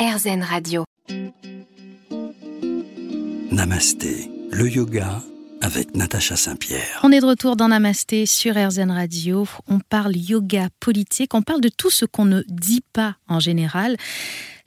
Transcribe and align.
RZN 0.00 0.42
Radio. 0.42 0.84
Namasté, 3.52 4.30
le 4.50 4.66
yoga 4.66 5.22
avec 5.60 5.94
Natacha 5.94 6.36
Saint-Pierre. 6.36 7.00
On 7.02 7.12
est 7.12 7.20
de 7.20 7.26
retour 7.26 7.54
dans 7.54 7.68
Namasté 7.68 8.24
sur 8.24 8.54
RZN 8.56 8.92
Radio. 8.92 9.46
On 9.68 9.78
parle 9.78 10.16
yoga 10.16 10.70
politique, 10.80 11.34
on 11.34 11.42
parle 11.42 11.60
de 11.60 11.68
tout 11.68 11.90
ce 11.90 12.06
qu'on 12.06 12.24
ne 12.24 12.40
dit 12.48 12.82
pas 12.94 13.16
en 13.28 13.40
général. 13.40 13.98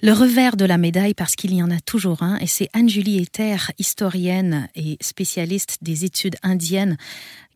Le 0.03 0.11
revers 0.11 0.55
de 0.55 0.65
la 0.65 0.77
médaille, 0.77 1.15
parce 1.15 1.35
qu'il 1.35 1.55
y 1.55 1.63
en 1.63 1.71
a 1.71 1.79
toujours 1.79 2.21
un, 2.21 2.37
et 2.37 2.45
c'est 2.45 2.69
Anne-Julie 2.73 3.17
Ether, 3.17 3.57
historienne 3.79 4.69
et 4.75 4.97
spécialiste 5.01 5.79
des 5.81 6.05
études 6.05 6.35
indiennes, 6.43 6.95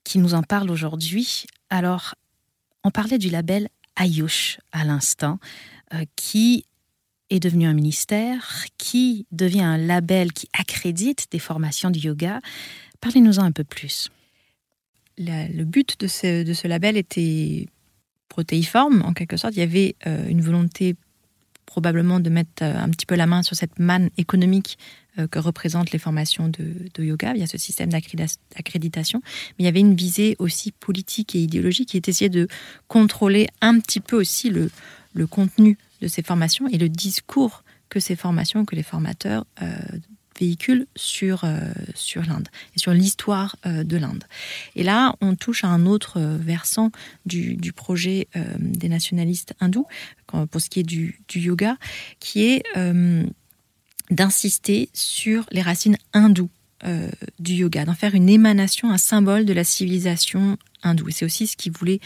qui 0.04 0.18
nous 0.18 0.34
en 0.34 0.41
parle 0.41 0.71
aujourd'hui. 0.71 1.46
Alors, 1.70 2.16
on 2.84 2.89
parlait 2.89 3.20
du 3.20 3.30
label 3.30 3.70
Ayush 3.98 4.57
à 4.71 4.84
l'instant, 4.84 5.38
euh, 5.94 6.05
qui 6.16 6.66
est 7.30 7.39
devenu 7.39 7.68
un 7.68 7.73
ministère, 7.73 8.66
qui 8.78 9.25
devient 9.32 9.62
un 9.62 9.77
label 9.77 10.31
qui 10.34 10.48
accrédite 10.58 11.27
des 11.31 11.40
formations 11.40 11.90
du 11.90 11.99
yoga. 11.99 12.40
Parlez-nous-en 13.02 13.44
un 13.44 13.52
peu 13.52 13.63
plus. 13.63 14.09
le 15.18 15.63
but 15.63 15.99
de 15.99 16.08
ce, 16.08 16.44
de 16.44 16.68
label 16.68 16.98
était 16.98 17.68
protéiforme, 18.30 19.02
en 19.04 19.13
quelque 19.13 19.38
sorte. 19.38 19.55
Il 19.55 19.59
y 19.59 19.63
avait 19.63 19.95
euh, 20.05 20.27
une 20.27 20.41
volonté 20.41 20.95
probablement 21.66 22.20
de 22.20 22.30
mettre 22.30 22.63
euh, 22.63 22.77
un 22.77 22.90
petit 22.90 23.05
peu 23.05 23.16
la 23.16 23.27
main 23.27 23.44
sur 23.44 23.55
cette 23.55 23.80
manne 23.80 24.09
économique 24.18 24.77
euh, 25.18 25.27
que 25.27 25.40
représentent 25.40 25.91
les 25.91 25.99
formations 25.99 26.48
de, 26.48 26.73
de 26.94 27.04
yoga 27.04 27.34
via 27.34 27.48
ce 27.48 27.57
système 27.57 27.90
d'accréditation. 27.90 29.21
Mais 29.23 29.63
il 29.63 29.66
y 29.66 29.68
avait 29.68 29.80
une 29.80 29.96
visée 29.96 30.35
aussi 30.40 30.71
politique 30.71 31.35
et 31.35 31.40
idéologique 31.40 31.90
qui 31.90 31.98
était 31.98 32.12
essayer 32.12 32.30
de 32.30 32.48
contrôler 32.88 33.48
un 33.62 33.80
petit 33.80 33.99
peu 33.99 34.16
aussi 34.16 34.49
le 34.49 35.27
contenu 35.27 35.77
de 36.01 36.07
ces 36.07 36.23
formations 36.23 36.67
et 36.67 36.77
le 36.77 36.89
discours 36.89 37.63
que 37.89 37.99
ces 37.99 38.15
formations, 38.15 38.65
que 38.65 38.75
les 38.75 38.83
formateurs 38.83 39.45
euh, 39.61 39.75
véhiculent 40.39 40.85
sur, 40.95 41.43
euh, 41.43 41.59
sur 41.95 42.23
l'Inde 42.23 42.48
et 42.76 42.79
sur 42.79 42.93
l'histoire 42.93 43.55
euh, 43.65 43.84
de 43.84 43.98
l'Inde. 43.98 44.23
Et 44.76 44.84
là, 44.84 45.15
on 45.21 45.35
touche 45.35 45.63
à 45.63 45.67
un 45.67 45.85
autre 45.85 46.20
versant 46.20 46.91
du, 47.26 47.55
du 47.55 47.73
projet 47.73 48.27
des 48.59 48.89
nationalistes 48.89 49.54
hindous, 49.59 49.87
pour 50.27 50.62
ce 50.62 50.70
qui 50.70 50.81
est 50.81 50.84
du, 50.84 51.21
du 51.27 51.39
yoga, 51.39 51.77
qui 52.20 52.43
est 52.43 52.63
d'insister 54.11 54.89
sur 54.93 55.45
les 55.51 55.61
racines 55.61 55.98
hindoues 56.13 56.49
du 57.39 57.54
yoga, 57.54 57.85
d'en 57.85 57.95
faire 57.95 58.13
une 58.13 58.29
émanation, 58.29 58.91
un 58.91 58.98
symbole 58.98 59.45
de 59.45 59.54
la 59.54 59.63
civilisation 59.63 60.57
hindoue. 60.84 61.09
Et 61.09 61.11
c'est 61.11 61.26
aussi 61.26 61.48
ce 61.48 61.57
qu'il 61.57 61.71
voulait 61.71 61.99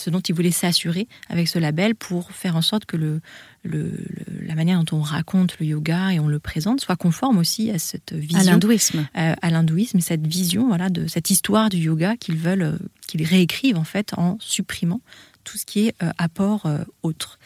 ce 0.00 0.10
dont 0.10 0.20
il 0.20 0.34
voulait 0.34 0.50
s'assurer 0.50 1.08
avec 1.28 1.48
ce 1.48 1.58
label 1.58 1.94
pour 1.94 2.30
faire 2.32 2.56
en 2.56 2.62
sorte 2.62 2.84
que 2.84 2.96
le, 2.96 3.20
la 3.64 4.54
manière 4.54 4.82
dont 4.82 4.98
on 4.98 5.00
raconte 5.00 5.58
le 5.58 5.66
yoga 5.66 6.12
et 6.12 6.20
on 6.20 6.28
le 6.28 6.38
présente 6.38 6.80
soit 6.80 6.96
conforme 6.96 7.38
aussi 7.38 7.70
à 7.70 7.78
cette 7.78 8.12
vision. 8.12 8.38
À 8.38 8.44
l'hindouisme. 8.44 9.06
Euh, 9.16 9.34
à 9.40 9.50
l'hindouisme, 9.50 10.00
cette 10.00 10.26
vision 10.26 10.68
voilà, 10.68 10.90
de 10.90 11.06
cette 11.06 11.30
histoire 11.30 11.70
du 11.70 11.78
yoga 11.78 12.16
qu'ils 12.16 12.36
veulent, 12.36 12.62
euh, 12.62 12.78
qu'ils 13.06 13.24
réécrivent 13.24 13.78
en 13.78 13.84
fait 13.84 14.12
en 14.16 14.36
supprimant 14.40 15.00
tout 15.44 15.58
ce 15.58 15.66
qui 15.66 15.86
est 15.86 15.94
euh, 16.02 16.10
apport 16.18 16.66
euh, 16.66 16.78
autre. 17.02 17.38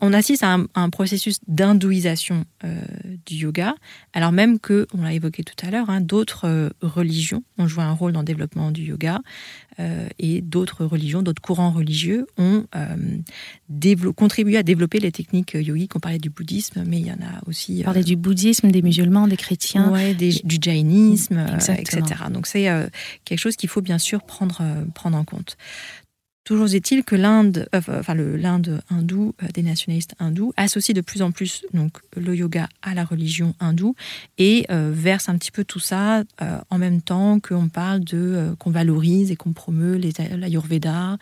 on 0.00 0.12
assiste 0.12 0.42
à 0.42 0.58
un, 0.74 0.90
processus 0.90 1.38
d'hindouisation 1.48 2.44
euh, 2.64 2.80
du 3.26 3.34
yoga, 3.34 3.74
alors 4.12 4.32
même 4.32 4.58
que, 4.58 4.86
on 4.94 5.02
l'a 5.02 5.12
évoqué 5.12 5.42
tout 5.42 5.66
à 5.66 5.70
l'heure, 5.70 5.90
hein, 5.90 6.00
d'autres 6.00 6.70
religions 6.80 7.42
ont 7.58 7.66
joué 7.66 7.82
un 7.82 7.92
rôle 7.92 8.12
dans 8.12 8.20
le 8.20 8.26
développement 8.26 8.70
du 8.70 8.82
yoga 8.82 9.20
et 10.18 10.40
d'autres 10.40 10.86
religions, 10.86 11.20
d'autres 11.20 11.42
courants 11.42 11.70
religieux 11.70 12.26
ont 12.38 12.64
contribué 14.16 14.56
à 14.56 14.62
développer 14.62 15.00
les 15.00 15.12
techniques 15.12 15.52
yogiques. 15.52 15.94
On 15.96 16.00
parlait 16.00 16.18
du 16.18 16.30
bouddhisme, 16.30 16.82
mais 16.86 16.98
il 16.98 17.06
y 17.06 17.10
en 17.10 17.16
a 17.16 17.46
aussi. 17.46 17.80
On 17.80 17.84
parlait 17.84 18.02
du 18.02 18.16
bouddhisme, 18.16 18.70
des 18.70 18.80
musulmans, 18.80 19.28
des 19.28 19.36
chrétiens. 19.36 19.92
Ouais, 19.92 20.14
du 20.14 20.58
jainisme, 20.62 21.44
etc. 21.76 22.02
Donc 22.30 22.46
c'est 22.46 22.70
quelque 23.24 23.38
chose 23.38 23.56
qu'il 23.56 23.68
faut 23.68 23.82
bien 23.82 23.98
sûr 23.98 24.22
prendre, 24.22 24.62
prendre 24.94 25.18
en 25.18 25.24
compte. 25.24 25.58
Toujours 26.46 26.72
est-il 26.72 27.02
que 27.02 27.16
l'Inde, 27.16 27.68
euh, 27.74 27.80
enfin 27.88 28.14
l'Inde 28.14 28.80
hindoue, 28.88 29.34
euh, 29.42 29.48
des 29.52 29.64
nationalistes 29.64 30.14
hindous, 30.20 30.52
associe 30.56 30.94
de 30.94 31.00
plus 31.00 31.20
en 31.20 31.32
plus 31.32 31.66
donc 31.74 31.94
le 32.16 32.36
yoga 32.36 32.68
à 32.82 32.94
la 32.94 33.04
religion 33.04 33.56
hindoue 33.58 33.96
et 34.38 34.64
euh, 34.70 34.92
verse 34.94 35.28
un 35.28 35.36
petit 35.38 35.50
peu 35.50 35.64
tout 35.64 35.80
ça 35.80 36.22
en 36.70 36.78
même 36.78 37.02
temps 37.02 37.40
qu'on 37.40 37.68
parle 37.68 37.98
de 38.04 38.54
qu'on 38.60 38.70
valorise 38.70 39.32
et 39.32 39.36
qu'on 39.36 39.52
promeut 39.52 39.96
l'ayurveda, 39.96 41.18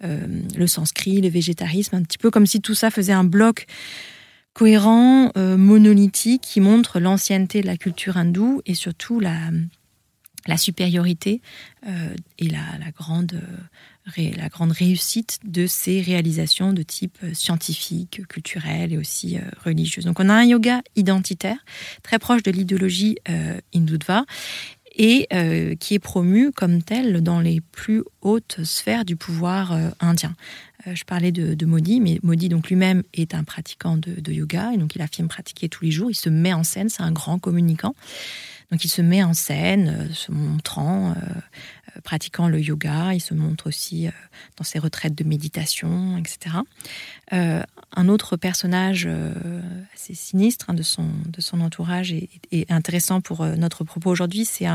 le 0.00 0.66
sanskrit, 0.66 1.20
le 1.20 1.28
végétarisme, 1.28 1.96
un 1.96 2.02
petit 2.02 2.18
peu 2.18 2.30
comme 2.30 2.46
si 2.46 2.62
tout 2.62 2.74
ça 2.74 2.90
faisait 2.90 3.12
un 3.12 3.24
bloc 3.24 3.66
cohérent, 4.54 5.32
monolithique, 5.36 6.42
qui 6.42 6.60
montre 6.60 6.98
l'ancienneté 6.98 7.60
de 7.60 7.66
la 7.66 7.76
culture 7.76 8.16
hindoue 8.16 8.62
et 8.64 8.74
surtout 8.74 9.20
la 9.20 9.36
la 10.46 10.56
supériorité 10.56 11.40
et 12.38 12.48
la, 12.48 12.78
la 12.78 14.48
grande 14.48 14.72
réussite 14.72 15.38
de 15.44 15.66
ces 15.66 16.00
réalisations 16.00 16.72
de 16.72 16.82
type 16.82 17.18
euh, 17.24 17.34
scientifique, 17.34 18.26
culturel 18.28 18.92
et 18.92 18.98
aussi 18.98 19.36
euh, 19.36 19.42
religieuse. 19.64 20.04
Donc 20.04 20.20
on 20.20 20.28
a 20.28 20.34
un 20.34 20.44
yoga 20.44 20.82
identitaire, 20.96 21.58
très 22.02 22.18
proche 22.18 22.42
de 22.42 22.50
l'idéologie 22.50 23.16
euh, 23.28 23.58
hindutva, 23.74 24.24
et 24.94 25.26
qui 25.80 25.94
est 25.94 25.98
promu 25.98 26.52
comme 26.52 26.82
tel 26.82 27.22
dans 27.22 27.40
les 27.40 27.62
plus 27.62 28.02
hautes 28.20 28.62
sphères 28.62 29.06
du 29.06 29.16
pouvoir 29.16 29.74
indien. 30.00 30.36
je 30.84 31.02
parlais 31.04 31.32
de, 31.32 31.64
Modi, 31.64 31.98
mais 31.98 32.20
Modi 32.22 32.50
donc 32.50 32.68
lui-même 32.68 33.02
est 33.14 33.34
un 33.34 33.42
pratiquant 33.42 33.96
de, 33.96 34.20
de, 34.20 34.32
yoga, 34.34 34.70
et 34.74 34.76
donc 34.76 34.94
il 34.94 35.00
affirme 35.00 35.28
pratiquer 35.28 35.70
tous 35.70 35.82
les 35.86 35.90
jours, 35.90 36.10
il 36.10 36.14
se 36.14 36.28
met 36.28 36.52
en 36.52 36.62
scène, 36.62 36.90
c'est 36.90 37.02
un 37.02 37.10
grand 37.10 37.38
communicant. 37.38 37.94
Donc 38.72 38.86
il 38.86 38.88
se 38.88 39.02
met 39.02 39.22
en 39.22 39.34
scène, 39.34 40.08
se 40.14 40.32
montrant 40.32 41.10
euh, 41.10 42.00
pratiquant 42.04 42.48
le 42.48 42.58
yoga. 42.58 43.12
Il 43.12 43.20
se 43.20 43.34
montre 43.34 43.66
aussi 43.66 44.06
euh, 44.06 44.10
dans 44.56 44.64
ses 44.64 44.78
retraites 44.78 45.14
de 45.14 45.24
méditation, 45.24 46.16
etc. 46.16 46.56
Euh, 47.34 47.62
un 47.94 48.08
autre 48.08 48.38
personnage 48.38 49.06
assez 49.94 50.14
sinistre 50.14 50.70
hein, 50.70 50.74
de, 50.74 50.82
son, 50.82 51.06
de 51.26 51.42
son 51.42 51.60
entourage 51.60 52.12
et, 52.12 52.30
intéressant 52.70 53.20
pour 53.20 53.44
notre 53.44 53.84
propos 53.84 54.10
aujourd'hui, 54.10 54.46
c'est 54.46 54.66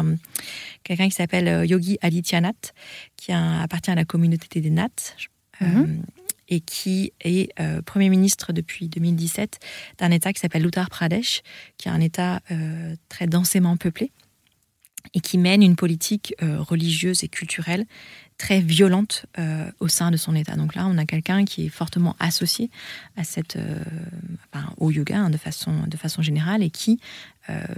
quelqu'un 0.84 1.06
qui 1.06 1.16
s'appelle 1.16 1.68
Yogi 1.68 1.98
Adityanath, 2.02 2.76
qui 3.16 3.32
appartient 3.32 3.90
à 3.90 3.96
la 3.96 4.06
communauté 4.06 4.62
des 4.62 4.70
Nats. 4.70 5.16
Mhm. 5.60 6.04
Et 6.50 6.60
qui 6.60 7.14
est 7.22 7.54
Premier 7.86 8.10
ministre 8.10 8.54
depuis 8.54 8.88
2017 8.88 9.60
d'un 9.98 10.12
État 10.12 10.34
qui 10.34 10.40
s'appelle 10.40 10.64
l'Uttar 10.64 10.90
Pradesh, 10.90 11.42
qui 11.78 11.88
est 11.88 11.92
un 11.92 12.02
État 12.02 12.42
très 13.10 13.28
densément 13.28 13.78
peuplé 13.78 14.12
et 15.14 15.20
qui 15.20 15.38
mène 15.38 15.64
une 15.64 15.76
politique 15.76 16.36
euh, 16.42 16.62
religieuse 16.62 17.24
et 17.24 17.28
culturelle 17.28 17.86
très 18.38 18.60
violente 18.60 19.26
euh, 19.40 19.70
au 19.80 19.88
sein 19.88 20.12
de 20.12 20.18
son 20.18 20.36
État. 20.36 20.56
Donc 20.56 20.76
là, 20.76 20.86
on 20.88 20.98
a 20.98 21.06
quelqu'un 21.06 21.46
qui 21.46 21.66
est 21.66 21.70
fortement 21.70 22.16
associé 22.20 22.70
à 23.16 23.24
cette, 23.24 23.56
euh, 23.56 23.84
au 24.78 24.92
yoga 24.92 25.18
hein, 25.18 25.30
de, 25.30 25.38
façon, 25.38 25.74
de 25.88 25.98
façon 25.98 26.22
générale 26.22 26.64
et 26.64 26.70
qui 26.70 27.00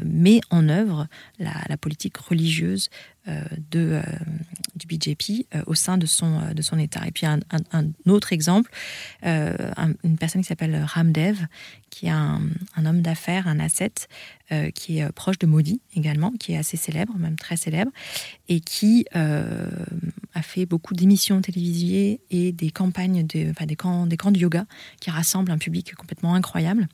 met 0.04 0.42
en 0.50 0.68
œuvre 0.68 1.08
la, 1.38 1.78
politique 1.78 2.18
religieuse 2.18 2.90
de, 3.70 4.02
du 4.76 4.88
BJP 4.88 5.46
au 5.68 5.76
sein 5.76 6.00
de 6.00 6.08
son, 6.08 6.42
de 6.56 6.62
son 6.64 6.80
État. 6.80 7.06
Et 7.06 7.12
puis 7.12 7.28
un, 7.28 7.40
autre 8.08 8.34
exemple, 8.34 8.72
une 9.22 10.18
personne 10.20 10.42
qui 10.42 10.48
s'appelle 10.48 10.84
Ramdev, 10.84 11.46
qui 11.92 12.08
est 12.08 12.10
un, 12.10 12.42
homme 12.84 13.04
d'affaires, 13.04 13.48
un 13.48 13.60
asset, 13.60 13.94
qui 14.74 14.98
est 14.98 15.12
proche 15.12 15.38
de 15.38 15.46
Modi 15.46 15.82
également, 15.96 16.32
qui 16.32 16.54
est 16.54 16.58
assez 16.58 16.76
célèbre, 16.76 17.16
même 17.20 17.36
très 17.36 17.56
célèbre, 17.56 17.92
et 18.48 18.62
qui 18.62 19.06
a 19.14 20.42
beaucoup 20.66 20.94
d'émissions 20.94 21.42
télévisées 21.42 22.22
et 22.30 22.52
des 22.52 22.72
campagnes, 22.72 23.26
de, 23.26 23.50
enfin 23.52 23.66
des, 23.66 23.76
camps, 23.76 24.06
des 24.06 24.18
camps 24.18 24.32
de 24.32 24.40
yoga 24.40 24.66
qui 25.00 25.10
rassemblent 25.10 25.52
un 25.52 25.58
public 25.58 25.96
complètement 25.96 26.36
incroyable 26.36 26.88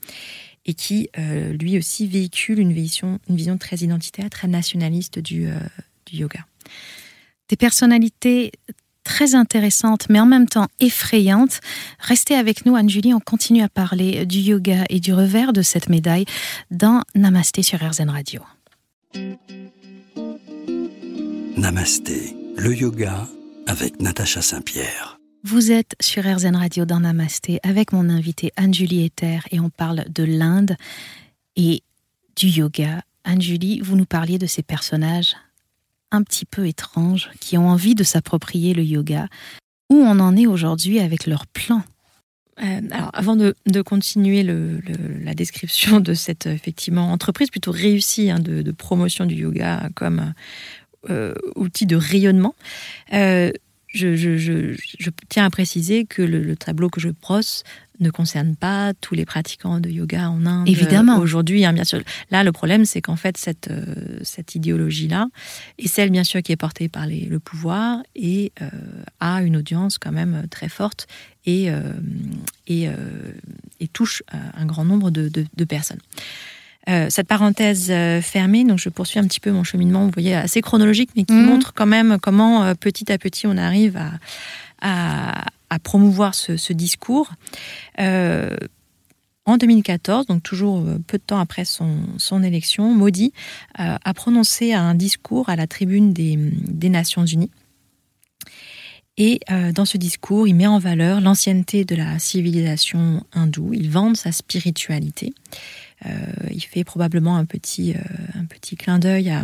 et 0.65 0.73
qui, 0.73 1.09
euh, 1.17 1.53
lui 1.53 1.77
aussi, 1.77 2.07
véhicule 2.07 2.59
une 2.59 2.73
vision, 2.73 3.19
une 3.29 3.35
vision 3.35 3.57
très 3.57 3.77
identitaire, 3.77 4.29
très 4.29 4.47
nationaliste 4.47 5.19
du, 5.19 5.47
euh, 5.47 5.59
du 6.05 6.17
yoga. 6.17 6.45
Des 7.49 7.55
personnalités 7.55 8.51
très 9.03 9.35
intéressantes, 9.35 10.07
mais 10.09 10.19
en 10.19 10.25
même 10.25 10.47
temps 10.47 10.67
effrayantes. 10.81 11.61
Restez 11.99 12.35
avec 12.35 12.65
nous, 12.65 12.75
Anne-Julie, 12.75 13.13
on 13.13 13.19
continue 13.19 13.61
à 13.61 13.69
parler 13.69 14.25
du 14.25 14.39
yoga 14.39 14.83
et 14.89 14.99
du 14.99 15.13
revers 15.13 15.53
de 15.53 15.61
cette 15.61 15.89
médaille 15.89 16.25
dans 16.71 17.01
Namasté 17.13 17.61
sur 17.61 17.79
RZN 17.79 18.09
Radio. 18.09 18.41
Namasté, 21.55 22.35
le 22.57 22.75
yoga 22.75 23.27
avec 23.67 24.01
Natacha 24.01 24.41
Saint-Pierre. 24.41 25.19
Vous 25.43 25.71
êtes 25.71 25.95
sur 26.01 26.23
RZN 26.23 26.55
Radio 26.55 26.85
dans 26.85 26.99
Namasté 26.99 27.59
avec 27.63 27.91
mon 27.91 28.09
invité 28.09 28.51
Anne-Julie 28.55 29.05
Ether 29.05 29.39
et 29.51 29.59
on 29.59 29.69
parle 29.69 30.05
de 30.09 30.23
l'Inde 30.23 30.75
et 31.55 31.83
du 32.35 32.47
yoga. 32.47 33.03
Anne-Julie, 33.23 33.79
vous 33.81 33.95
nous 33.95 34.05
parliez 34.05 34.37
de 34.37 34.47
ces 34.47 34.63
personnages 34.63 35.35
un 36.11 36.23
petit 36.23 36.45
peu 36.45 36.67
étranges 36.67 37.29
qui 37.39 37.57
ont 37.57 37.69
envie 37.69 37.95
de 37.95 38.03
s'approprier 38.03 38.73
le 38.73 38.83
yoga. 38.83 39.27
Où 39.89 39.97
on 39.97 40.19
en 40.19 40.35
est 40.35 40.47
aujourd'hui 40.47 40.99
avec 40.99 41.27
leur 41.27 41.45
plan? 41.47 41.83
Alors, 42.57 43.09
avant 43.13 43.35
de, 43.35 43.53
continuer 43.81 44.41
la 44.43 45.33
description 45.33 45.99
de 45.99 46.13
cette 46.13 46.45
effectivement 46.45 47.11
entreprise 47.11 47.49
plutôt 47.49 47.71
réussie 47.71 48.31
hein, 48.31 48.39
de, 48.39 48.71
promotion 48.71 49.25
du 49.25 49.35
yoga 49.35 49.89
comme 49.93 50.33
outil 51.55 51.85
de 51.85 51.95
rayonnement, 51.95 52.55
je, 53.95 54.73
tiens 55.29 55.45
à 55.45 55.49
préciser 55.49 56.05
que 56.05 56.21
le, 56.21 56.55
tableau 56.55 56.89
que 56.89 56.99
je 56.99 57.09
brosse 57.09 57.63
ne 58.01 58.09
concerne 58.09 58.57
pas 58.57 58.93
tous 58.93 59.15
les 59.15 59.23
pratiquants 59.23 59.79
de 59.79 59.89
yoga 59.89 60.29
en 60.29 60.45
Inde 60.45 60.67
Évidemment. 60.67 61.17
aujourd'hui. 61.17 61.63
Hein, 61.63 61.71
bien 61.71 61.85
sûr. 61.85 62.01
Là, 62.29 62.43
le 62.43 62.51
problème, 62.51 62.83
c'est 62.83 63.01
qu'en 63.01 63.15
fait, 63.15 63.37
cette, 63.37 63.69
euh, 63.69 64.19
cette 64.21 64.53
idéologie-là 64.53 65.27
est 65.79 65.87
celle, 65.87 66.09
bien 66.09 66.25
sûr, 66.25 66.41
qui 66.41 66.51
est 66.51 66.57
portée 66.57 66.89
par 66.89 67.07
le 67.07 67.39
pouvoir 67.39 67.99
et 68.15 68.51
euh, 68.61 68.69
a 69.21 69.41
une 69.41 69.55
audience 69.55 69.97
quand 69.97 70.11
même 70.11 70.45
très 70.49 70.67
forte 70.67 71.07
et, 71.45 71.69
euh, 71.69 71.93
et, 72.67 72.89
touche 73.93 74.23
un 74.31 74.65
grand 74.65 74.83
nombre 74.83 75.09
de 75.09 75.63
personnes. 75.63 76.01
Euh, 76.87 77.07
cette 77.09 77.27
parenthèse 77.27 77.87
euh, 77.89 78.21
fermée, 78.21 78.63
donc 78.63 78.77
je 78.77 78.89
poursuis 78.89 79.19
un 79.19 79.23
petit 79.23 79.39
peu 79.39 79.51
mon 79.51 79.63
cheminement, 79.63 80.05
vous 80.05 80.11
voyez, 80.11 80.35
assez 80.35 80.61
chronologique, 80.61 81.09
mais 81.15 81.23
qui 81.23 81.33
mhm. 81.33 81.45
montre 81.45 81.73
quand 81.73 81.87
même 81.87 82.17
comment 82.21 82.63
euh, 82.63 82.73
petit 82.75 83.11
à 83.11 83.17
petit 83.17 83.47
on 83.47 83.57
arrive 83.57 83.99
à, 84.81 85.45
à, 85.69 85.79
promouvoir 85.79 86.35
ce, 86.35 86.57
ce 86.57 86.73
discours. 86.73 87.31
en 87.97 89.57
2014, 89.57 90.27
donc 90.27 90.43
toujours 90.43 90.83
peu 91.07 91.17
de 91.17 91.23
temps 91.23 91.39
après 91.39 91.65
son, 91.65 91.97
son 92.17 92.43
élection, 92.43 92.93
Modi 92.93 93.33
a 93.77 94.13
prononcé 94.13 94.73
un 94.73 94.95
discours 94.95 95.49
à 95.49 95.55
la 95.55 95.67
tribune 95.67 96.13
des, 96.13 96.37
des 96.37 96.89
Nations 96.89 97.25
Unies. 97.25 97.51
Et 99.17 99.39
dans 99.73 99.85
ce 99.85 99.97
discours, 99.97 100.47
il 100.47 100.55
met 100.55 100.67
en 100.67 100.79
valeur 100.79 101.19
l'ancienneté 101.19 101.83
de 101.83 101.95
la 101.95 102.19
civilisation 102.19 103.23
hindoue, 103.33 103.73
il 103.73 103.89
vante 103.89 104.17
sa 104.17 104.31
spiritualité. 104.31 105.33
Euh, 106.05 106.09
il 106.51 106.61
fait 106.61 106.83
probablement 106.83 107.37
un 107.37 107.45
petit, 107.45 107.93
euh, 107.93 107.99
un 108.39 108.45
petit 108.45 108.75
clin 108.75 108.99
d'œil 108.99 109.29
à, 109.29 109.43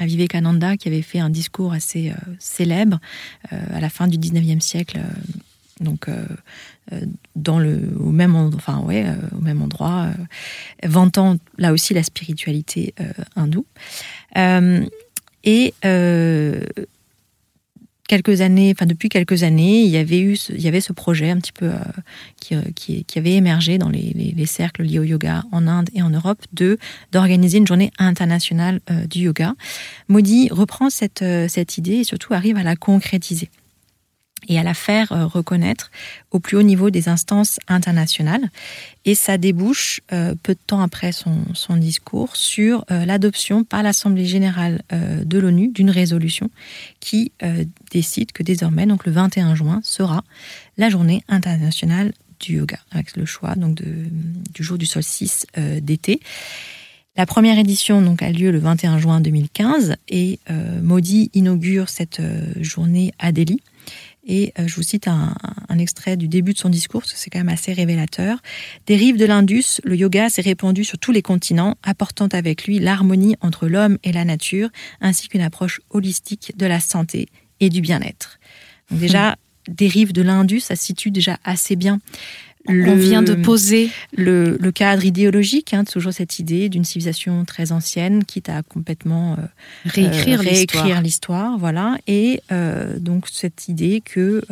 Vivekananda 0.00 0.76
qui 0.76 0.88
avait 0.88 1.02
fait 1.02 1.20
un 1.20 1.30
discours 1.30 1.72
assez 1.72 2.10
euh, 2.10 2.14
célèbre 2.40 2.98
à 3.50 3.78
la 3.78 3.88
fin 3.88 4.08
du 4.08 4.18
19e 4.18 4.58
siècle 4.58 4.98
donc 5.78 6.08
dans 7.36 7.60
le 7.60 7.94
au 8.00 8.10
même 8.10 8.34
enfin 8.34 8.80
ouais 8.80 9.06
au 9.36 9.40
même 9.40 9.62
endroit 9.62 10.08
vantant 10.82 11.36
là 11.58 11.72
aussi 11.72 11.94
la 11.94 12.02
spiritualité 12.02 12.92
hindoue. 13.36 13.66
Et 15.44 15.74
quelques 18.08 18.40
années, 18.40 18.74
depuis 18.86 19.08
quelques 19.08 19.42
années, 19.42 19.82
il 19.82 19.90
y 19.90 19.96
avait 19.96 20.80
ce, 20.80 20.92
projet 20.92 21.30
un 21.30 21.38
petit 21.38 21.52
peu 21.52 21.66
euh, 21.66 21.78
qui, 22.40 22.54
euh, 22.54 22.62
qui, 22.74 23.18
avait 23.18 23.32
émergé 23.32 23.78
dans 23.78 23.88
les, 23.88 24.12
les, 24.14 24.46
cercles 24.46 24.82
liés 24.82 24.98
au 24.98 25.04
yoga 25.04 25.44
en 25.52 25.66
Inde 25.66 25.88
et 25.94 26.02
en 26.02 26.10
Europe 26.10 26.38
de 26.52 26.78
d'organiser 27.12 27.58
une 27.58 27.66
journée 27.66 27.90
internationale 27.98 28.80
euh, 28.90 29.06
du 29.06 29.20
yoga. 29.20 29.54
Modi 30.08 30.48
reprend 30.50 30.90
cette 30.90 31.22
idée 31.78 31.96
et 31.96 32.04
surtout 32.04 32.34
arrive 32.34 32.56
à 32.56 32.62
la 32.62 32.76
concrétiser 32.76 33.50
et 34.48 34.58
à 34.58 34.62
la 34.62 34.74
faire 34.74 35.12
euh, 35.12 35.26
reconnaître 35.26 35.90
au 36.30 36.40
plus 36.40 36.56
haut 36.56 36.62
niveau 36.62 36.90
des 36.90 37.08
instances 37.08 37.58
internationales. 37.68 38.50
Et 39.04 39.14
ça 39.14 39.38
débouche, 39.38 40.00
euh, 40.12 40.34
peu 40.42 40.54
de 40.54 40.58
temps 40.66 40.80
après 40.80 41.12
son, 41.12 41.76
discours, 41.76 42.36
sur 42.36 42.84
euh, 42.90 43.04
l'adoption 43.04 43.64
par 43.64 43.82
l'Assemblée 43.82 44.26
générale 44.26 44.82
de 44.90 45.38
l'ONU 45.38 45.68
d'une 45.68 45.90
résolution 45.90 46.50
qui 47.00 47.32
décide 47.90 48.32
que 48.32 48.42
désormais, 48.42 48.86
donc 48.86 49.06
le 49.06 49.12
21 49.12 49.54
juin, 49.54 49.80
sera 49.82 50.24
la 50.76 50.88
journée 50.88 51.22
internationale 51.28 52.12
du 52.40 52.56
yoga, 52.56 52.78
avec 52.90 53.16
le 53.16 53.26
choix 53.26 53.54
donc 53.54 53.74
du 53.74 54.62
jour 54.62 54.78
du 54.78 54.86
solstice 54.86 55.46
d'été. 55.80 56.20
La 57.16 57.26
première 57.26 57.58
édition 57.58 58.02
donc 58.02 58.22
a 58.22 58.30
lieu 58.30 58.50
le 58.50 58.58
21 58.58 58.98
juin 58.98 59.20
2015 59.20 59.96
et 60.08 60.38
Modi 60.82 61.30
inaugure 61.34 61.88
cette 61.88 62.20
journée 62.60 63.12
à 63.18 63.32
Delhi. 63.32 63.60
Et 64.26 64.52
euh, 64.58 64.66
je 64.66 64.74
vous 64.76 64.82
cite 64.82 65.08
un, 65.08 65.34
extrait 65.78 66.16
du 66.16 66.28
début 66.28 66.52
de 66.52 66.58
son 66.58 66.68
discours, 66.68 67.00
parce 67.00 67.12
que 67.12 67.18
c'est 67.18 67.30
quand 67.30 67.40
même 67.40 67.48
assez 67.48 67.72
révélateur. 67.72 68.38
Des 68.86 68.94
rives 68.94 69.16
de 69.16 69.24
l'Indus, 69.24 69.80
le 69.82 69.96
yoga 69.96 70.30
s'est 70.30 70.40
répandu 70.40 70.84
sur 70.84 70.98
tous 70.98 71.10
les 71.10 71.20
continents, 71.20 71.76
apportant 71.82 72.28
avec 72.28 72.64
lui 72.66 72.78
l'harmonie 72.78 73.36
entre 73.40 73.66
l'homme 73.66 73.98
et 74.04 74.12
la 74.12 74.24
nature, 74.24 74.68
ainsi 75.00 75.28
qu'une 75.28 75.40
approche 75.40 75.80
holistique 75.90 76.52
de 76.56 76.66
la 76.66 76.78
santé 76.78 77.28
et 77.58 77.70
du 77.70 77.80
bien-être. 77.80 78.38
Donc 78.90 79.00
déjà, 79.00 79.36
des 79.68 79.88
rives 79.88 80.12
de 80.12 80.22
l'Indus, 80.22 80.60
ça 80.60 80.76
situe 80.76 81.10
déjà 81.10 81.38
assez 81.44 81.74
bien 81.74 81.98
on 82.66 82.96
vient 82.96 83.22
de 83.22 83.34
poser 83.34 83.90
le, 84.16 84.56
cadre 84.70 85.04
idéologique, 85.04 85.74
hein, 85.74 85.84
toujours 85.84 86.12
cette 86.12 86.38
idée 86.38 86.68
d'une 86.68 86.84
civilisation 86.84 87.44
très 87.44 87.72
ancienne, 87.72 88.24
quitte 88.24 88.48
à 88.48 88.62
complètement 88.62 89.34
euh, 89.34 89.36
réécrire, 89.84 90.40
euh, 90.40 91.00
l'histoire, 91.00 91.58
voilà, 91.58 91.98
et 92.06 92.40
euh, 92.52 92.98
donc 92.98 93.26
cette 93.30 93.68
idée 93.68 94.00
que 94.04 94.42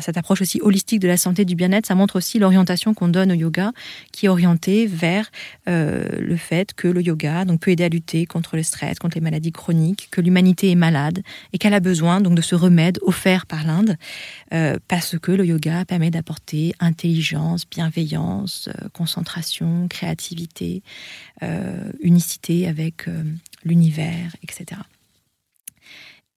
cette 0.00 0.16
approche 0.16 0.40
aussi 0.40 0.58
holistique 0.62 1.00
de 1.00 1.08
la 1.08 1.16
santé 1.16 1.42
et 1.42 1.44
du 1.44 1.54
bien-être, 1.54 1.86
ça 1.86 1.94
montre 1.94 2.16
aussi 2.16 2.38
l'orientation 2.38 2.94
qu'on 2.94 3.08
donne 3.08 3.32
au 3.32 3.34
yoga, 3.34 3.72
qui 4.10 4.26
est 4.26 4.28
orientée 4.28 4.86
vers 4.86 5.30
le 5.66 6.36
fait 6.36 6.72
que 6.74 6.88
le 6.88 7.02
yoga 7.02 7.44
donc 7.44 7.60
peut 7.60 7.70
aider 7.70 7.84
à 7.84 7.88
lutter 7.88 8.26
contre 8.26 8.56
le 8.56 8.62
stress, 8.62 8.98
contre 8.98 9.16
les 9.16 9.20
maladies 9.20 9.52
chroniques, 9.52 10.08
que 10.10 10.20
l'humanité 10.20 10.70
est 10.70 10.76
malade 10.76 11.22
et 11.52 11.58
qu'elle 11.58 11.74
a 11.74 11.80
besoin 11.80 12.20
donc 12.20 12.34
de 12.34 12.42
ce 12.42 12.54
remède 12.54 12.98
offert 13.02 13.46
par 13.46 13.64
l'Inde, 13.64 13.96
parce 14.88 15.18
que 15.18 15.32
le 15.32 15.44
yoga 15.44 15.84
permet 15.84 16.10
d'apporter 16.10 16.74
intelligence 16.80 17.21
bienveillance, 17.70 18.68
euh, 18.68 18.88
concentration, 18.92 19.88
créativité, 19.88 20.82
euh, 21.42 21.92
unicité 22.00 22.66
avec 22.66 23.08
euh, 23.08 23.22
l'univers, 23.64 24.34
etc. 24.42 24.80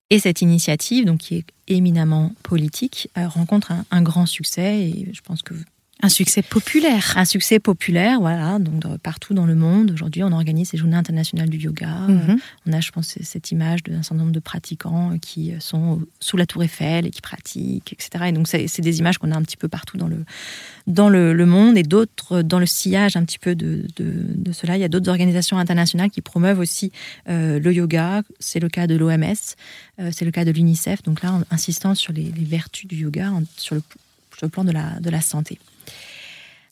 Et 0.09 0.19
cette 0.19 0.41
initiative, 0.41 1.05
donc 1.05 1.19
qui 1.19 1.35
est 1.35 1.45
éminemment 1.67 2.31
politique, 2.43 3.09
rencontre 3.15 3.71
un, 3.71 3.85
un, 3.89 4.03
grand 4.03 4.27
succès 4.27 4.81
et 4.81 5.09
je 5.11 5.21
pense 5.21 5.41
que 5.41 5.55
un 6.01 6.09
succès 6.09 6.41
populaire. 6.41 7.13
Un 7.15 7.25
succès 7.25 7.59
populaire, 7.59 8.19
voilà. 8.19 8.59
Donc 8.59 8.83
partout 8.97 9.33
dans 9.33 9.45
le 9.45 9.55
monde, 9.55 9.91
aujourd'hui, 9.91 10.23
on 10.23 10.31
organise 10.31 10.69
ces 10.69 10.77
journées 10.77 10.97
internationales 10.97 11.49
du 11.49 11.57
yoga. 11.57 11.87
Mhm. 11.87 12.37
on 12.67 12.73
a, 12.73 12.79
je 12.81 12.91
pense, 12.91 13.17
cette 13.21 13.51
image 13.51 13.83
d'un 13.83 14.03
certain 14.03 14.15
nombre 14.15 14.31
de 14.31 14.39
pratiquants 14.39 15.17
qui 15.19 15.53
sont 15.59 16.01
sous 16.19 16.37
la 16.37 16.45
tour 16.45 16.63
Eiffel 16.63 17.05
et 17.05 17.11
qui 17.11 17.21
pratiquent, 17.21 17.93
etc. 17.93 18.25
Et 18.27 18.31
donc 18.33 18.47
c'est 18.47 18.81
des 18.81 18.99
images 18.99 19.17
qu'on 19.17 19.31
a 19.31 19.35
un 19.35 19.41
petit 19.41 19.57
peu 19.57 19.67
partout 19.67 19.97
dans 19.97 20.07
le, 20.07 20.25
dans 20.87 21.09
le, 21.09 21.45
monde 21.45 21.77
et 21.77 21.83
d'autres 21.83 22.41
dans 22.41 22.59
le 22.59 22.65
sillage 22.65 23.15
un 23.15 23.23
petit 23.23 23.39
peu 23.39 23.55
de, 23.55 23.87
de, 23.97 24.51
cela. 24.51 24.77
Il 24.77 24.81
y 24.81 24.83
a 24.83 24.89
d'autres 24.89 25.09
organisations 25.09 25.57
internationales 25.57 26.09
qui 26.09 26.21
promeuvent 26.21 26.59
aussi 26.59 26.91
euh, 27.29 27.59
le 27.59 27.73
yoga. 27.73 28.21
C'est 28.39 28.59
le 28.59 28.69
cas 28.69 28.87
de 28.87 28.95
l'OMS, 28.95 29.23
euh, 29.99 30.09
c'est 30.11 30.25
le 30.25 30.31
cas 30.31 30.45
de 30.45 30.51
l'UNICEF. 30.51 31.03
Donc 31.03 31.21
là, 31.23 31.33
en 31.33 31.43
insistant 31.51 31.95
sur 31.95 32.13
les, 32.13 32.31
vertus 32.35 32.87
du 32.87 32.97
yoga, 32.97 33.31
sur, 33.57 33.75
le, 33.75 33.81
sur 34.37 34.45
le 34.45 34.49
plan 34.49 34.63
de 34.63 34.71
la, 34.71 34.99
de 34.99 35.09
la 35.09 35.21
santé. 35.21 35.57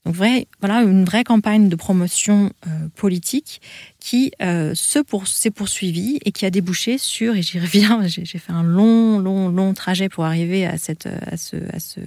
Donc 0.05 0.15
vrai, 0.15 0.47
voilà 0.59 0.81
une 0.81 1.05
vraie 1.05 1.23
campagne 1.23 1.69
de 1.69 1.75
promotion 1.75 2.51
euh, 2.67 2.69
politique 2.95 3.61
qui 3.99 4.31
euh, 4.41 4.73
se 4.75 4.99
pour, 4.99 5.27
s'est 5.27 5.51
poursuivie 5.51 6.19
et 6.25 6.31
qui 6.31 6.45
a 6.45 6.49
débouché 6.49 6.97
sur, 6.97 7.35
et 7.35 7.41
j'y 7.41 7.59
reviens, 7.59 8.01
j'ai, 8.07 8.25
fait 8.25 8.51
un 8.51 8.63
long, 8.63 9.19
long, 9.19 9.49
long 9.49 9.73
trajet 9.73 10.09
pour 10.09 10.25
arriver 10.25 10.65
à, 10.65 10.77
cette, 10.77 11.07
à, 11.07 11.37
ce, 11.37 11.55
à, 11.73 11.79
ce, 11.79 12.01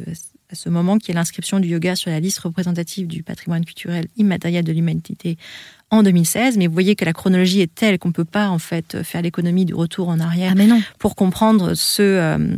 à 0.51 0.55
ce 0.55 0.69
moment 0.69 0.99
qui 0.99 1.11
est 1.11 1.15
l'inscription 1.15 1.59
du 1.59 1.69
yoga 1.69 1.97
sur 1.97 2.11
la 2.11 2.21
liste 2.21 2.39
représentative 2.41 3.07
du 3.07 3.23
patrimoine 3.23 3.65
culturel 3.65 4.07
immatériel 4.17 4.65
de 4.65 4.73
l'humanité 4.73 5.39
en 5.91 6.03
2016. 6.03 6.59
Mais 6.59 6.67
vous 6.67 6.73
voyez 6.73 6.97
que 6.97 7.05
la 7.05 7.13
chronologie 7.13 7.61
est 7.61 7.75
telle 7.75 7.99
qu'on 7.99 8.09
ne 8.09 8.15
peut 8.15 8.25
pas 8.25 8.49
en 8.49 8.59
fait 8.59 9.03
faire 9.03 9.23
l'économie 9.23 9.65
du 9.65 9.75
retour 9.75 10.09
en 10.09 10.21
arrière 10.21 10.55
ah, 10.59 10.79
pour 10.99 11.17
comprendre 11.17 11.75
ce... 11.75 12.03
Euh, 12.03 12.57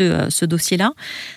euh, 0.00 0.30
ce, 0.30 0.44
dossier-là. 0.44 0.92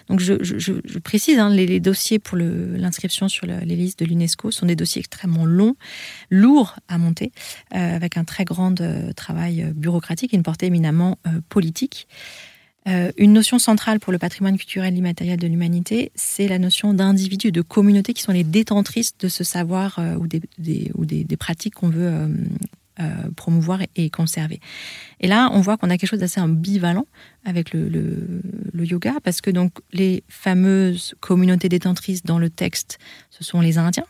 Donc 0.10 0.20
je, 0.20 1.00
précise, 1.00 1.40
hein, 1.40 1.50
les, 1.50 1.80
dossiers 1.80 2.20
pour 2.20 2.38
l'inscription 2.38 3.28
sur 3.28 3.46
les 3.46 3.76
listes 3.76 4.00
de 4.00 4.06
l'UNESCO 4.06 4.52
sont 4.52 4.66
des 4.66 4.76
dossiers 4.76 5.00
extrêmement 5.00 5.46
longs, 5.46 5.76
lourds 6.30 6.76
à 6.88 6.98
monter, 6.98 7.32
euh, 7.76 7.96
avec 7.96 8.18
un 8.18 8.24
très 8.24 8.46
grand 8.46 8.80
euh, 8.82 9.12
travail 9.14 9.72
bureaucratique 9.76 10.34
et 10.34 10.38
une 10.38 10.44
portée 10.44 10.66
éminemment 10.68 11.18
politique. 11.50 12.08
une 12.86 13.34
notion 13.34 13.60
centrale 13.60 14.00
pour 14.00 14.12
le 14.12 14.20
patrimoine 14.20 14.58
culturel 14.58 14.98
immatériel 14.98 15.40
de 15.40 15.48
l'humanité, 15.48 16.12
c'est 16.16 16.48
la 16.48 16.60
notion 16.60 16.94
d'individus, 16.94 17.52
de 17.52 17.62
communautés 17.62 18.14
qui 18.14 18.22
sont 18.22 18.34
les 18.34 18.44
détentrices 18.44 19.18
de 19.18 19.30
ce 19.30 19.44
savoir 19.44 20.00
ou 20.20 20.28
des, 20.28 21.38
pratiques 21.38 21.76
qu'on 21.76 21.90
veut 21.90 22.30
euh, 23.00 23.32
promouvoir 23.36 23.80
et, 23.96 24.10
conserver. 24.10 24.60
Et 25.20 25.28
là, 25.28 25.50
on 25.52 25.62
voit 25.62 25.78
qu'on 25.78 25.90
a 25.90 25.98
quelque 25.98 26.10
chose 26.10 26.20
d'assez 26.20 26.40
ambivalent 26.40 27.08
avec 27.46 27.74
le, 27.74 28.42
yoga, 28.76 29.16
parce 29.24 29.42
que 29.42 29.50
donc 29.50 29.74
les 29.92 30.24
fameuses 30.28 31.16
communautés 31.20 31.70
détentrices 31.70 32.24
dans 32.24 32.38
le 32.38 32.50
texte, 32.50 33.00
ce 33.30 33.44
sont 33.44 33.62
les 33.62 33.78
Indiens. 33.78 34.06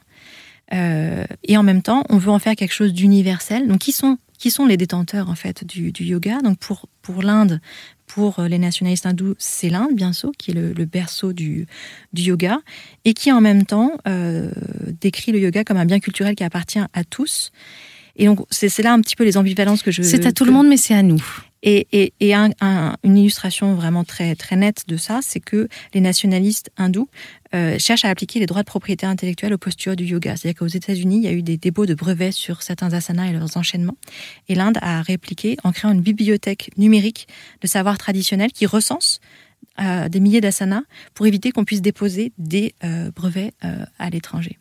Euh, 0.74 1.25
et 1.44 1.56
en 1.58 1.63
même 1.63 1.82
temps, 1.82 2.04
on 2.10 2.18
veut 2.18 2.32
en 2.32 2.40
faire 2.40 2.56
quelque 2.56 2.74
chose 2.74 2.94
d'universel. 2.94 3.68
Donc, 3.68 3.80
qui 3.80 3.92
sont 3.92 4.18
qui 4.44 4.52
sont 4.52 4.66
les 4.66 4.75
détenteurs 4.75 5.30
en 5.30 5.36
fait 5.36 5.63
du, 5.66 5.94
yoga? 6.04 6.42
Donc 6.42 6.60
pour, 6.60 6.90
pour 7.02 7.24
l'Inde, 7.24 7.62
pour 8.08 8.42
les 8.42 8.60
nationalistes 8.60 9.06
hindous, 9.06 9.36
c'est 9.38 9.70
l'Inde, 9.70 9.96
bien 9.96 10.12
sûr, 10.12 10.32
qui 10.38 10.52
est 10.52 10.54
le, 10.54 10.86
berceau 10.86 11.32
du, 11.32 11.66
du, 12.12 12.24
yoga, 12.24 12.60
et 13.06 13.13
qui 13.13 13.32
en 13.32 13.40
même 13.40 13.66
temps 13.66 13.94
euh, 14.06 14.52
décrit 15.00 15.32
le 15.32 15.40
yoga 15.40 15.63
comme 15.63 15.78
un 15.78 15.86
bien 15.86 16.02
culturel 16.02 16.36
qui 16.36 16.44
appartient 16.44 16.82
à 16.92 17.04
tous. 17.06 17.52
Et 18.15 18.25
donc, 18.25 18.46
c'est 18.51 18.77
là 18.84 18.93
un 18.93 19.01
petit 19.01 19.15
peu 19.15 19.24
les 19.24 19.38
ambivalences 19.38 19.82
que 19.82 19.91
je. 19.91 20.03
C'est 20.03 20.25
à 20.25 20.32
tout 20.32 20.46
le 20.46 20.51
monde, 20.51 20.67
mais 20.67 20.77
c'est 20.77 20.93
à 20.93 21.01
nous. 21.01 21.24
Et, 21.65 22.12
et, 22.20 22.34
une 22.34 23.17
illustration 23.17 23.74
vraiment 23.74 24.03
très, 24.03 24.36
très 24.36 24.58
nette 24.58 24.84
de 24.88 24.98
ça, 24.98 25.20
c'est 25.24 25.39
que 25.39 25.70
les 25.93 26.01
nationalistes 26.01 26.70
hindous 26.77 27.08
euh, 27.55 27.79
cherchent 27.79 28.03
à 28.03 28.10
appliquer 28.10 28.39
les 28.39 28.46
droits 28.46 28.63
de 28.63 28.67
propriété 28.67 29.05
intellectuelle 29.05 29.53
aux 29.53 29.58
postures 29.58 29.96
du 29.96 30.03
yoga. 30.03 30.36
C'est-à-dire 30.36 30.60
qu'aux 30.60 30.67
États-Unis, 30.67 31.17
il 31.17 31.24
y 31.24 31.27
a 31.27 31.32
eu 31.32 31.41
des 31.41 31.55
dépôts 31.55 31.86
de 31.86 31.93
brevets 31.93 32.34
sur 32.34 32.62
certains 32.63 32.91
asanas 32.91 33.29
et 33.29 33.32
leurs 33.32 33.55
enchaînements. 33.55 33.96
Et 34.50 34.55
l'Inde 34.55 34.77
a 34.82 35.01
répliqué 35.01 35.55
en 35.63 35.72
créant 35.72 35.93
une 35.93 36.01
bibliothèque 36.01 36.72
numérique 36.77 37.29
de 37.62 37.67
savoir 37.67 37.98
traditionnel 37.98 38.51
qui 38.51 38.65
recense 38.65 39.22
euh, 39.79 40.10
des 40.10 40.20
milliers 40.20 40.41
d'asanas 40.41 40.84
pour 41.13 41.27
éviter 41.27 41.51
qu'on 41.51 41.63
puisse 41.63 41.82
déposer 41.82 42.34
des 42.38 42.75
euh, 42.84 43.10
brevets 43.15 43.53
à 44.00 44.10
l'étranger. 44.10 44.60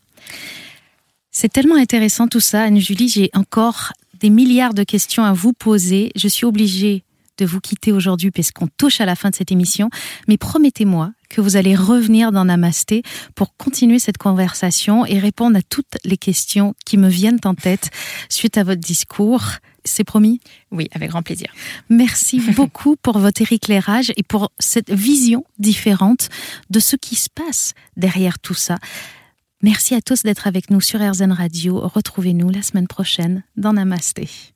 C'est 1.42 1.48
tellement 1.48 1.74
intéressant 1.74 2.28
tout 2.28 2.38
ça, 2.38 2.62
Anne-Julie. 2.62 3.08
J'ai 3.08 3.28
encore 3.34 3.92
des 4.20 4.30
milliards 4.30 4.74
de 4.74 4.84
questions 4.84 5.24
à 5.24 5.32
vous 5.32 5.52
poser. 5.52 6.12
Je 6.14 6.28
suis 6.28 6.46
obligée 6.46 7.02
de 7.36 7.44
vous 7.44 7.58
quitter 7.58 7.90
aujourd'hui 7.90 8.30
parce 8.30 8.52
qu'on 8.52 8.68
touche 8.68 9.00
à 9.00 9.06
la 9.06 9.16
fin 9.16 9.30
de 9.30 9.34
cette 9.34 9.50
émission. 9.50 9.90
Mais 10.28 10.36
promettez-moi 10.36 11.10
que 11.28 11.40
vous 11.40 11.56
allez 11.56 11.74
revenir 11.74 12.30
dans 12.30 12.44
Namasté 12.44 13.02
pour 13.34 13.56
continuer 13.56 13.98
cette 13.98 14.18
conversation 14.18 15.04
et 15.04 15.18
répondre 15.18 15.58
à 15.58 15.62
toutes 15.62 15.98
les 16.04 16.16
questions 16.16 16.76
qui 16.86 16.96
me 16.96 17.08
viennent 17.08 17.40
en 17.44 17.56
tête 17.56 17.90
suite 18.28 18.56
à 18.56 18.62
votre 18.62 18.80
discours. 18.80 19.42
C'est 19.84 20.04
promis? 20.04 20.38
Oui, 20.70 20.86
avec 20.92 21.10
grand 21.10 21.22
plaisir. 21.22 21.48
Merci 21.88 22.38
beaucoup 22.54 22.94
pour 22.94 23.18
votre 23.18 23.52
éclairage 23.52 24.12
et 24.16 24.22
pour 24.22 24.52
cette 24.60 24.92
vision 24.92 25.44
différente 25.58 26.28
de 26.70 26.78
ce 26.78 26.94
qui 26.94 27.16
se 27.16 27.28
passe 27.28 27.74
derrière 27.96 28.38
tout 28.38 28.54
ça. 28.54 28.76
Merci 29.64 29.94
à 29.94 30.00
tous 30.00 30.24
d'être 30.24 30.48
avec 30.48 30.70
nous 30.70 30.80
sur 30.80 30.98
RZN 30.98 31.30
Radio. 31.30 31.78
Retrouvez-nous 31.78 32.50
la 32.50 32.62
semaine 32.62 32.88
prochaine 32.88 33.44
dans 33.56 33.72
Namasté. 33.72 34.51